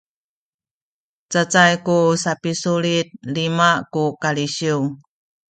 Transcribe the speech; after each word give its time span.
cacay 1.31 1.73
ku 1.85 1.97
sapisulit 2.23 3.07
lima 3.35 3.69
ku 3.93 4.03
kalisiw 4.21 4.79